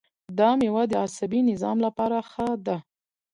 [0.37, 2.77] دا میوه د عصبي نظام لپاره ښه ده.